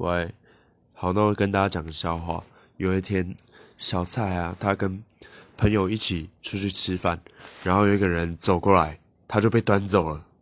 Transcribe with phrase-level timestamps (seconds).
[0.00, 0.34] 喂
[0.94, 2.42] 好那我跟大家讲个笑话。
[2.78, 3.36] 有一天
[3.76, 5.02] 小蔡啊他跟
[5.58, 7.20] 朋友一起出去吃饭
[7.62, 10.24] 然后有一个人走过来他就被端走了。